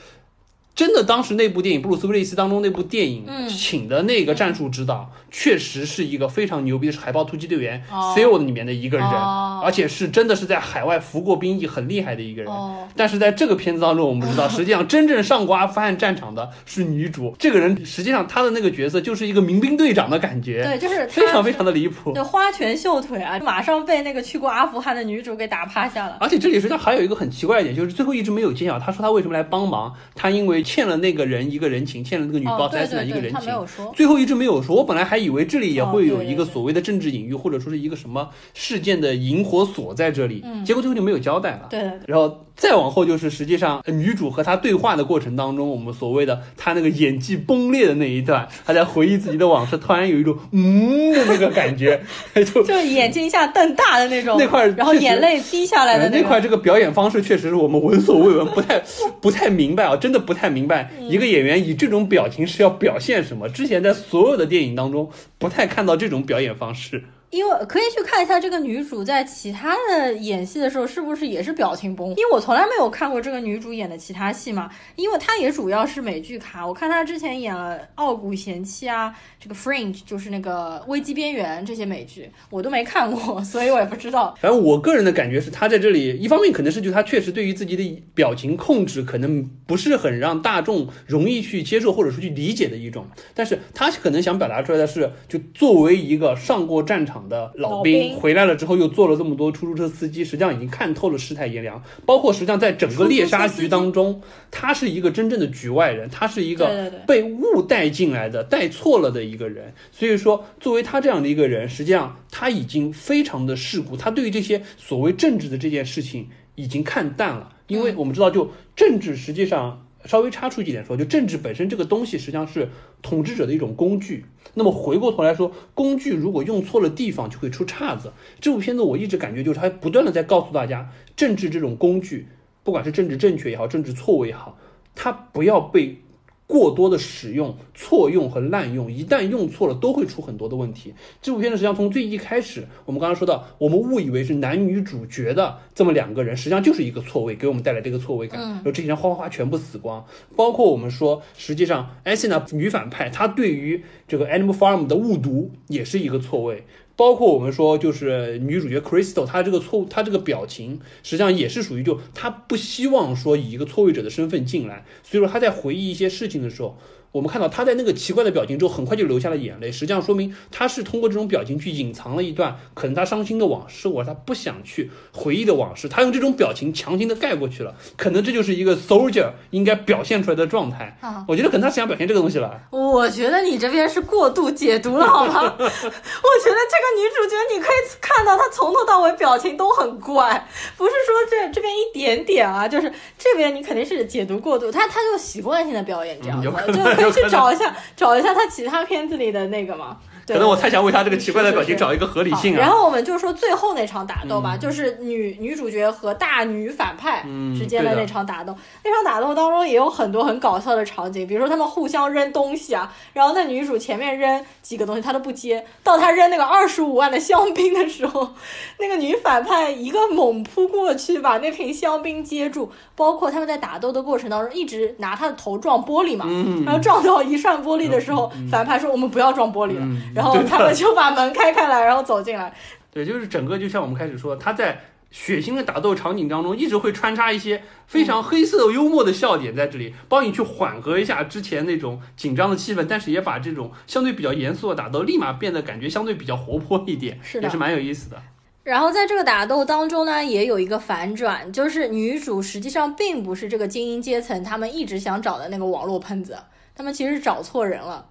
[0.77, 12.51] 真的，当时那部电影《布鲁斯威利斯》当中那部电影、嗯请的那个战术指导，确实是一个非常牛逼的，是海豹突击队员、哦 SEAL 里面的一个人，哦而且是真的是在海外服过兵役很厉害的一个人。
[12.51, 17.35] 哦，但是在这个片子当中，我们知道， 实际上真正上过阿富汗战场的是女主。
[17.39, 22.13] 这个人实际上她的那个角色就是一个民兵队长的感觉，对，就是非常非常的离谱。
[22.13, 26.17] 对花拳绣腿啊，马上被那个去过阿富汗的女主给打趴下了。
[26.19, 33.53] 而且这里实际上还有一个很奇怪的点，就是最后一直没有揭晓，他说他为什么来帮忙，他因为欠了那个人一个人情，欠了那个女哦 boss 一个人情。
[33.95, 41.67] 最后一直没有说，我本来还以为这里也会有一个所谓的政治隐喻，或者说是一个什么事件的引火索在这里，嗯结果最后就没有交代了。
[41.69, 41.79] 对。
[42.05, 52.01] 然后再往后就是，实际上呃女主和他对话的过程当中，我们所谓的他那个演技崩裂的那一段，他在回忆自己的往事，突然有一种嗯的那个感觉，
[52.33, 58.81] 就就眼睛一下瞪大的那种，那块儿然后眼泪滴下来的呃那个块这个表演方式确实是我们闻所未闻，不太
[59.21, 63.47] 不太明白啊，真的不太明白嗯一个演员以这种表情是要表现什么。
[63.47, 67.03] 之前在所有的电影当中不太看到这种表演方式。
[67.29, 84.33] 因为可以去看一下这个女主在其他的演戏的时候是不是也是表情崩，因为我从来没有看过这个女主演的其他戏嘛，因为她也主要是美剧咖，我看她之前演了《傲骨贤妻》啊，这个《Fringe》就是那个危机边缘这些美剧我都没看过，所以我也不知道。
[84.39, 109.73] 反正我个人的感觉是，她在这里一方面可能是就她确实对于自己的表情控制可能不是很让大众容易去接受或者说去理解的一种，但是她可能想表达出来的是，就作为一个上过战场的老老兵，回来了之后又做了这么多出租车司机，实际上已经看透了世态炎凉，包括实际上在整个猎杀局当中，他是一个真正的局外人，他是一个被误带进来的、带错了的一个人。
[109.91, 119.83] 所以说，作为他这样的一个人，实际上他已经非常的世故，他对于这些所谓政治的这件事情已经看淡了，因为我们知道，就政治实际上。
[120.07, 122.69] 稍微插出一点说，就政治本身这个东西实际上是
[123.01, 124.25] 统治者的一种工具。
[124.53, 128.13] 那么回过头来说，工具如果用错了地方，就会出岔子。
[128.39, 132.27] 这部片子我一直感觉就是它不断的在告诉大家，政治这种工具，
[132.63, 134.57] 不管是政治正确也好，政治错误也好，
[134.95, 135.97] 它不要被
[136.47, 140.93] 过多的使用、错用和滥用，一旦用错了，都会出很多的问题。
[141.21, 148.41] 这部片子实际上从最一开始，我们刚刚说到，我们误以为是男女主角的这么两个人，实际上就是一个错位，给我们带来这个错位感。
[148.41, 150.05] 然后这些人哗哗哗全部死光，
[150.37, 156.63] 包括我们说，实际上艾希娜女反派，她对于这个 Animal Farm 的误读也是一个错位。
[156.97, 166.77] 包括我们说，就是女主角 Crystal，她这个错误，她这个表情，实际上也是属于就她不希望说以一个错位者的身份进来，所以说她在回忆一些事情的时候，
[167.11, 169.71] 我们看到他在那个奇怪的表情之后，很快就流下了眼泪。
[169.71, 177.75] 实际上说明他是通过这种表情去隐藏了一段可能他伤心的往事，或者他不想去回忆的往事，他用这种表情强行的盖过去了。
[177.95, 180.97] 可能这就是一个 soldier 应该表现出来的状态。
[181.01, 182.59] 啊我觉得可能是想表现这个东西了。
[182.71, 185.41] 我觉得你这边是过度解读了，好吗？
[185.43, 190.47] 我觉得这个女主角，你可以看到她从头到尾表情都很怪，
[190.77, 199.97] 不是说这这边一点点啊，就是这边你肯定是解读过度，她她就习惯性的表演这样子，嗯有可能就可以 去找一下找一下他其他片子里的那个吗。
[200.27, 200.35] 对。
[200.35, 202.59] 可能我太想为他这个奇怪的表情找一个合理性啊。
[202.59, 204.59] 然后我们就说最后那场打斗吧，嗯。
[204.59, 208.55] 就是女女主角和大女反派嗯之间的那场打斗。
[208.83, 218.33] 那场打斗当中也有很多很搞笑的场景，比如说他们互相扔东西啊，然后那女主前面扔几个东西她都不接，到她扔那个二十五万的香槟的时候，
[218.79, 226.63] 那个女反派一个猛扑过去把那瓶香槟接住，包括他们在打斗的过程当中一直拿她的头撞玻璃嘛，嗯。
[226.65, 232.53] 然后撞到一扇玻璃的时候，反派说我们不要撞玻璃了，嗯然后他们就把门开开来，然后走进来。
[232.91, 248.21] 对，就是整个就像我们开始说，他在血腥的打斗场景当中，一直会穿插一些非常黑色幽默的笑点在这里，帮你去缓和一下之前那种紧张的气氛，但是也把这种相对比较严肃的打斗立马变得感觉相对比较活泼一点，是的也是蛮有意思的。
[248.63, 256.37] 然后在这个打斗当中呢，也有一个反转，就是女主实际上并不是这个精英阶层他们一直想找的那个网络喷子，
[256.75, 258.07] 他们其实找错人了。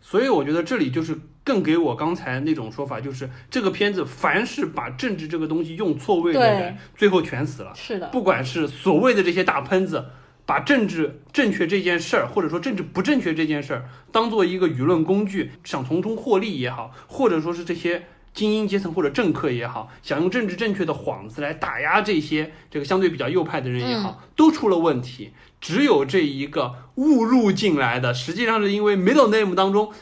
[0.00, 7.72] 所以我觉得这里就是更给我刚才那种说法，就是这个片子凡是把政治这个东西用错位的人，最后全死了。
[7.74, 10.06] 是的，不管是所谓的这些大喷子，
[10.46, 18.04] 把政治正确这件事儿，或者说政治不正确这件事儿，当做一个舆论工具，想从中获利也好，或者说是这些。
[18.34, 25.32] 精英阶层或者政客也好，想用政治正确的幌子来打压这些这个相对比较右派的人也好，都出了问题。
[25.60, 29.92] 只有这一个误入进来的，实际上是因为 middle name 当中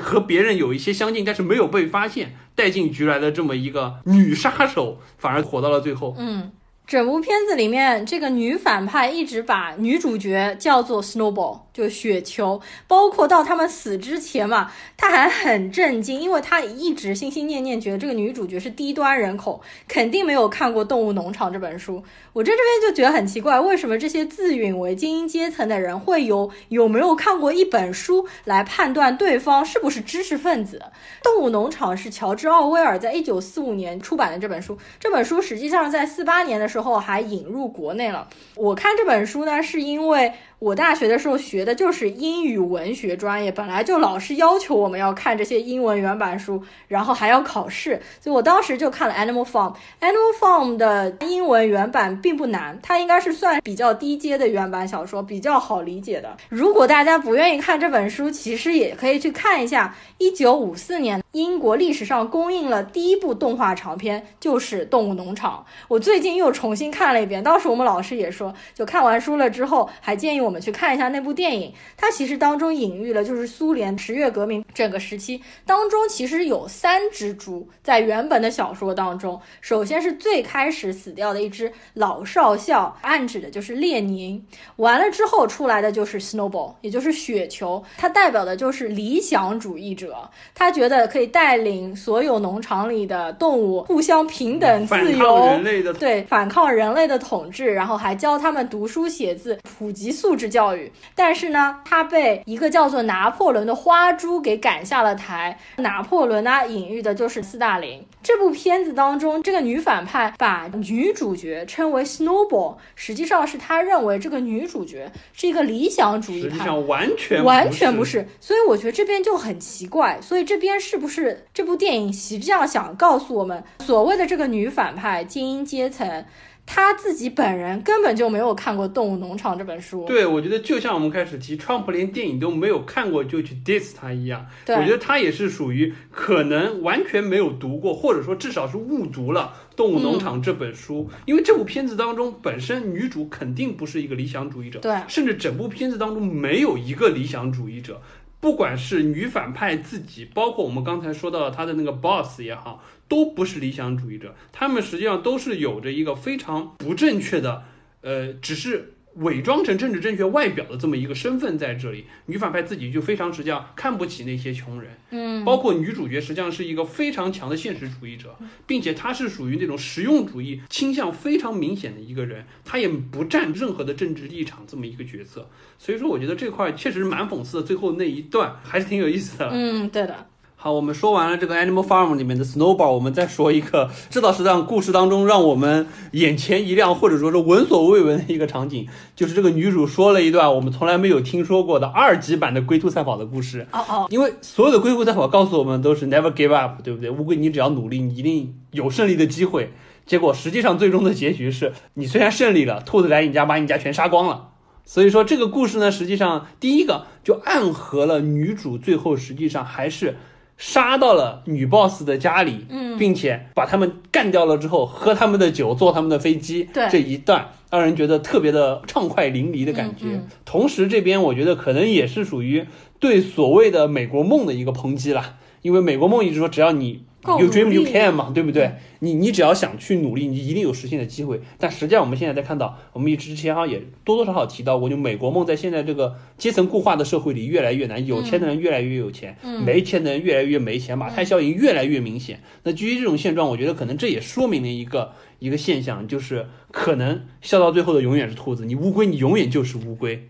[0.00, 6.14] 和别人有一些相近，但是没有被发现带进局来的这么一个女杀手，反而活到了最后。
[6.18, 6.52] 嗯。
[6.86, 12.60] 整部片子里面，这个女反派一直把女主角叫做 Snowball，就雪球。
[12.86, 22.04] 包括到他们死之前嘛，他还很震惊，因为他一直心心念念觉得这个女主角是低端人口，肯定没有看过《动物农场》这本书。
[22.32, 30.80] 我在这边就觉得很奇怪，为什么这些自诩为精英阶层的人会有有没有看过一本书来判断对方是不是知识分子？
[31.24, 38.28] 《动物农场》是乔治·奥威尔在一九四五年出版的这本书，这本书实际上在四八年的时之后还引入国内了。
[38.54, 40.30] 我看这本书呢，是因为。
[40.58, 49.74] 我大学的时候学的就是英语文学专业，本来就老师要求我们要看这些英文原版书，然后还要考试，所以我当时就看了《Animal Farm》。
[50.00, 56.34] 《Animal Farm》的英文原版并不难，它应该是算比较低阶的原版小说，比较好理解的。
[56.48, 65.66] 如果大家不愿意看这本书，其实也可以去看一下1954年英国历史上公映了第一部动画长片，就是《动物农场》。
[65.88, 79.38] 我最近又重新看了一遍，当时我们老师也说，就看完书了之后，还建议我们去看一下那部电影，它其实当中隐喻了就是苏联十月革命整个时期当中，其实有三只猪在原本的小说当中。
[79.60, 84.40] 首先是最开始死掉的一只老少校，暗指的就是列宁。
[84.76, 90.16] 完了之后出来的就是 Snowball，也就是雪球，它代表的就是理想主义者。
[90.54, 95.60] 他觉得可以带领所有农场里的动物互相平等、自由，
[95.98, 100.35] 对反抗人类的统治，然后还教他们读书写字，普及素。
[100.36, 105.58] 质教育，但是呢，他被一个叫做拿破仑的花猪给赶下了台。
[105.76, 108.04] 拿破仑呢，隐喻的就是斯大林。
[108.22, 118.26] 这部片子当中，这个女反派把女主角称为 Snowball，实际上是他认为这个女主角是一个理想主义派，完全完全不是。
[118.40, 120.18] 所以我觉得这边就很奇怪。
[120.20, 126.24] 所以这边是不是这部电影实际上想告诉我们，所谓的这个女反派精英阶层？
[126.66, 130.04] 他自己本人根本就没有看过《动物农场》这本书。
[130.04, 134.44] 对，我觉得就像我们开始提，川普连电影都没有看过就去 diss 他一样。
[134.66, 141.08] 对，我觉得他也是属于可能完全没有读过，或者说至少是误读了《动物农场》这本书。
[141.24, 148.02] 因为这部片子当中本身女主肯定不是一个理想主义者，对，甚至整部片子当中没有一个理想主义者。
[148.40, 157.64] 不管是女反派自己，包括我们刚才说到的她的那个 boss 也好，都不是理想主义者，他们实际上都是有着一个非常不正确的，
[158.02, 158.92] 呃，只是。
[159.16, 168.36] 伪装成政治正确外表的这么一个身份在这里，女反派自己就非常实际上看不起那些穷人，嗯，包括女主角实际上是一个非常强的现实主义者，
[168.66, 175.48] 并且她是属于那种实用主义倾向非常明显的一个人，她也不占任何的政治立场这么一个角色，
[175.78, 180.26] 所以说我觉得这块确实蛮讽刺的，最后那一段还是挺有意思的，嗯，对的。
[180.66, 193.64] 好，我们说完了这个 Animal Farm 里面的 Snowball，我们再说一个，这倒是让故事当中让我们眼前一亮，或者说是闻所未闻的一个场景，就是这个女主说了一段我们从来没有听说过的二级版的龟兔赛跑的故事。
[193.70, 197.10] 哦哦，因为所有的龟兔赛跑告诉我们都是 Never give up，对不对？
[197.10, 199.72] 乌龟你只要努力，你一定有胜利的机会。
[200.04, 204.48] 结果实际上最终的结局是你虽然胜利了，兔子来你家把你家全杀光了。
[204.84, 210.16] 所以说这个故事呢，实际上第一个就暗合了女主最后实际上还是。
[210.56, 216.88] 杀到了女 boss 的家里，嗯，并且把他们干掉了之后，喝他们的酒，坐他们的飞机，对。
[216.90, 220.22] 这一段让人觉得特别的畅快淋漓的感觉。
[220.44, 222.66] 同时，这边我觉得可能也是属于
[222.98, 228.72] 对所谓的美国梦的一个抨击了，因为美国梦一直说，只要你 You dream, you can 嘛，对不对？
[229.00, 231.40] 你你只要想去努力，你一定有实现的机会。
[231.58, 242.40] 但实际上，我们现在在看到，我们之前好像也多多少少提到过，就美国梦在现在这个阶层固化的社会里越来越难，有钱的人越来越有钱，嗯没钱的人越来越没钱，马太效应越来越明显。
[242.62, 250.28] 那基于这种现状，我觉得可能这也说明了一个一个现象，就是可能笑到最后的永远是兔子，你乌龟你永远就是乌龟。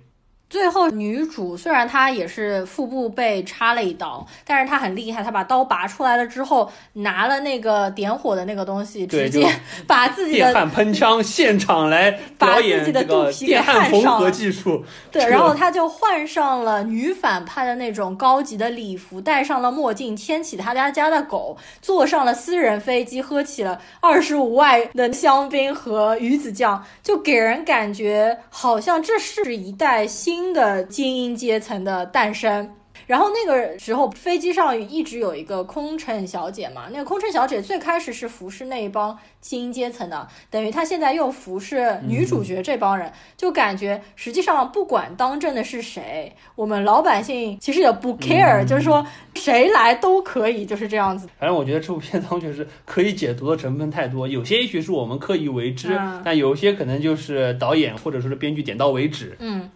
[0.49, 9.49] 最后，女主虽然她也是腹部被插了一刀，但是她很厉害，她把刀拔出来了之后，拿了那个点火的那个东西，直接
[9.87, 32.72] 把自己电的焊喷枪 现场来把表演自己的这个肚皮给电焊缝合技术，对，然后她就换上了女反派的那种高级的礼服，戴上了墨镜，牵起他家家的狗，坐上了私人飞机，喝起了二十五万的香槟和鱼子酱，就给人感觉好像这是一代新的精英阶层的诞生。
[33.07, 49.07] 然后那个时候，飞机上一直有一个空乘小姐嘛，那个空乘小姐最开始是服侍那一帮精英阶层的，等于她现在又服侍女主角这帮人，就感觉实际上不管当政的是谁，我们老百姓其实也不 care，、就是说
[49.37, 51.28] 谁来都可以，就是这样子。
[51.39, 59.37] 反正我觉得这部片当确实可以解读的成分太多，有些也许是我们刻意为之，嗯但有些可能就是导演或者说是编剧点到为止。
[59.39, 59.70] 嗯，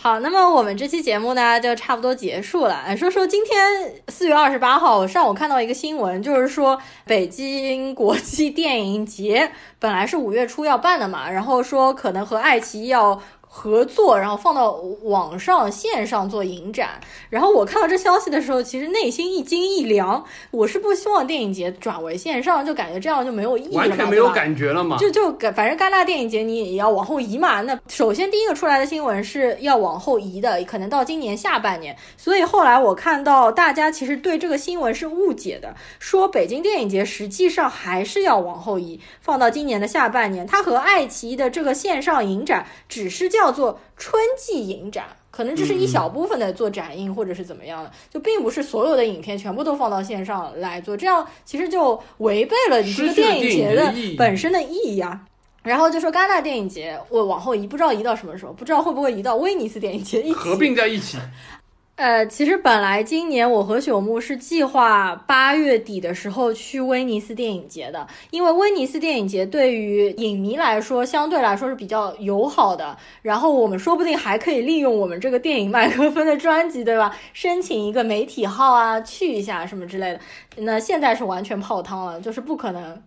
[0.00, 2.96] 好，那么我们这期节目呢就差不多结束了。
[2.96, 13.20] 说说今天四月二十八号上午看到一个新闻，就是说北京国际电影节本来是五月初要办的嘛，然后说可能和爱奇艺要。
[13.58, 14.70] 合作，然后放到
[15.02, 16.90] 网上线上做影展。
[17.28, 20.24] 然后我看到这消息的时候，其实内心一惊一凉。
[20.52, 24.96] 我是不希望电影节转为线上，就感觉这样就没有意义了嘛，完全没有感觉了嘛？
[24.98, 27.60] 就就反正戛纳电影节你也要往后移嘛。
[27.62, 31.96] 那首先第一个出来的新闻是要往后移的，可能到今年下半年。
[32.16, 40.46] 所以后来我看到大家其实对这个新闻是误解的，说北京电影节实际上还是要往后移，放到今年的下半年。
[40.46, 45.06] 它和爱奇艺的这个线上影展只是叫做春季影展。
[45.30, 55.20] 可能这是一小部分的做展映或者是怎么样的，就并不是所有的影片全部都放到线上来做，这样其实就违背了你这个电影节的本身的意义啊。
[55.62, 61.18] 然后就说戛纳电影节，我往后移，不知道移到什么时候，不知道会不会移到威尼斯电影节一起合并在一起，
[61.98, 77.16] 呃，其实本来今年我和朽木是计划八月底的时候去威尼斯电影节的，因为威尼斯电影节对于影迷来说相对来说是比较友好的，然后我们说不定还可以利用我们这个电影麦克风的专辑，对吧？
[77.32, 80.20] 申请一个媒体号啊，去一下什么之类的。
[80.58, 83.02] 那现在是完全泡汤了，就是不可能。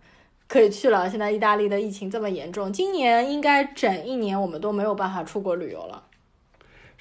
[0.46, 6.02] 可以去了，现在意大利的疫情这么严重，今年应该整一年我们都没有办法出国旅游了。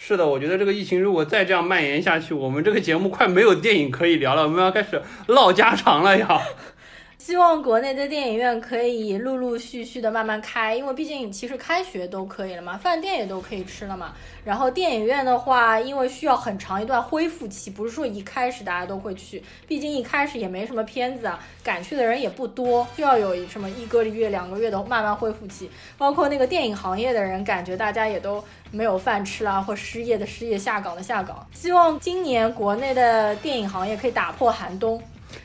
[0.04, 6.42] 是的，我觉得这个疫情如果再这样蔓延下去，我们这个节目快没有电影可以聊了，我们要开始唠家常了呀。
[7.24, 14.16] 希望国内的电影院可以陆陆续续的慢慢开，因为毕竟其实开学都可以了嘛，饭店也都可以吃了嘛。
[14.44, 25.70] 然后电影院的话，因为需要很长一段恢复期，不是说一开始大家都会去，毕竟一开始也没什么片子啊，赶去的人也不多，需要有什么一个月、两个月的慢慢恢复期。
[26.00, 31.48] 包括那个电影行业的人，感觉大家也都没有饭吃啦，或失业的失业、下岗的下岗。
[31.54, 35.00] 希望今年国内的电影行业可以打破寒冬。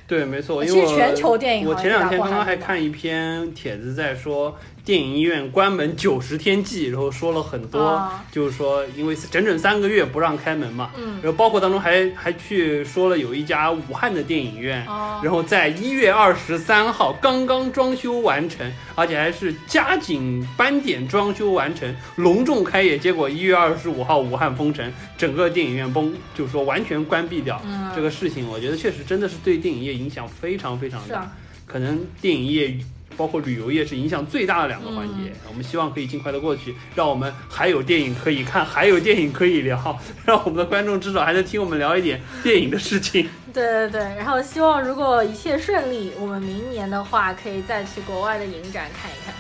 [0.07, 22.96] 对，没错，因为全球电影我前两天刚刚还看一篇帖子，在说电影院关门九十天记，然后说了很多，啊就是说因为整整三个月不让开门嘛，嗯然后包括当中还还去说了有一家武汉的电影院，哦然后在一月二十三号刚刚装修完成，而且还是加紧斑点装修完成，隆重开业。
[22.96, 24.88] 结果一月二十五号武汉封城，
[25.18, 27.61] 整个电影院崩，就是说完全关闭掉。
[27.64, 31.20] 嗯这个事情，我觉得确实真的是对电影业影响非常非常大。
[31.20, 31.32] 啊
[31.66, 32.78] 可能电影业
[33.16, 35.30] 包括旅游业是影响最大的两个环节。
[35.30, 43.28] 嗯我们希望可以尽快的过去，让我们还有电影可以看，还有电影可以聊， 让我们的观众至少还能听我们聊一点电影的事情。
[43.53, 49.34] 对对对，然后希望如果一切顺利，我们明年的话可以再去国外的影展看一看。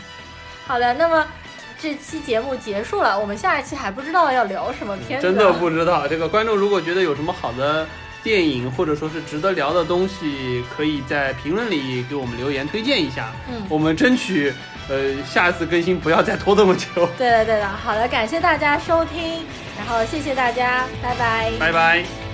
[0.66, 1.24] 好的，那么
[1.78, 7.86] 这期节目结束了，我们下一期还不知道要聊什么片子，真的不知道，这个观众如果觉得有什么好的
[8.22, 13.32] 电影，或者说是值得聊的东西，可以在评论里给我们留言推荐一下。
[13.48, 14.52] 嗯我们争取，
[14.88, 17.08] 呃，下次更新不要再拖这么久。
[17.18, 19.44] 对的对的，好的，感谢大家收听，
[19.78, 21.52] 然后谢谢大家，拜拜。
[21.58, 22.25] 拜拜。